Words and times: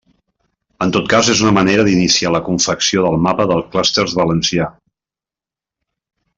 En 0.85 0.93
tot 0.95 1.09
cas 1.11 1.29
és 1.33 1.41
una 1.43 1.53
manera 1.57 1.85
d'iniciar 1.89 2.33
la 2.37 2.41
confecció 2.49 3.05
del 3.09 3.21
mapa 3.27 3.47
de 3.53 3.61
clústers 3.77 4.19
valencià. 4.23 4.73